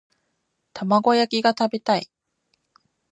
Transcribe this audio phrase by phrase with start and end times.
[0.73, 2.09] 玉子焼きが食べたい